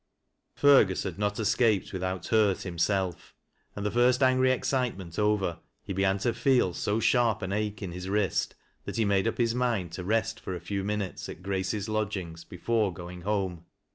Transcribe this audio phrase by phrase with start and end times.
[0.55, 3.35] Fergus had not escaped without hurt himself,
[3.75, 7.91] and the flrst angry excitement over, he began to feel so sharp an auhe in
[7.91, 11.43] his wrist, that he made up his mind to rest fcr a few minutes at
[11.43, 13.65] Grace's lodgings before going home.